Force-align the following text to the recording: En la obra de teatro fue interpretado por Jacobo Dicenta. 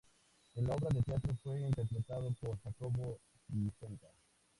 En 0.55 0.65
la 0.65 0.73
obra 0.73 0.89
de 0.89 1.03
teatro 1.03 1.37
fue 1.43 1.61
interpretado 1.61 2.31
por 2.41 2.57
Jacobo 2.63 3.19
Dicenta. 3.47 4.07